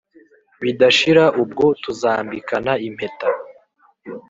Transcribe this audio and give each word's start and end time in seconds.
bidashira 0.63 1.23
ubwo 1.41 1.65
tuzambikana 1.83 2.71
impeta" 2.87 3.29